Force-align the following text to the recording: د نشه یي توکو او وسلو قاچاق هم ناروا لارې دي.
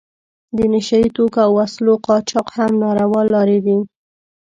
د 0.57 0.59
نشه 0.73 0.97
یي 1.01 1.09
توکو 1.15 1.39
او 1.45 1.51
وسلو 1.59 1.93
قاچاق 2.07 2.47
هم 2.57 2.71
ناروا 2.83 3.21
لارې 3.33 3.59
دي. 3.65 3.77